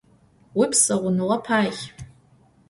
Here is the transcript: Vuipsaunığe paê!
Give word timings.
Vuipsaunığe 0.55 1.37
paê! 1.45 1.71